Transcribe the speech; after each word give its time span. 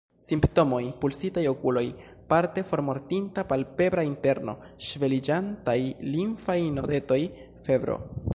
Simptomoj:Pulsitaj 0.27 1.43
okuloj, 1.49 1.83
parte 2.33 2.63
formortinta 2.71 3.45
palpebra 3.53 4.07
interno, 4.09 4.57
ŝveliĝantaj 4.89 5.79
limfaj 6.11 6.59
nodetoj, 6.81 7.23
febro. 7.69 8.05